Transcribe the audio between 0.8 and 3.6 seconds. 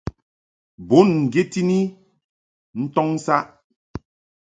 Bùn ŋgyet i ni ntɔŋ saʼ.